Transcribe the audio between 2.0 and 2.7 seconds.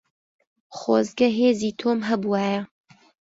هەبوایە.